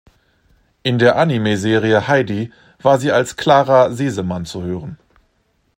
[0.81, 2.51] In der Anime-Serie "Heidi"
[2.81, 4.97] war sie als "Klara Sesemann" zu hören.